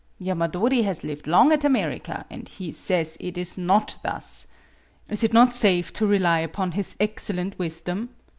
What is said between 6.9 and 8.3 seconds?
excellent wisdom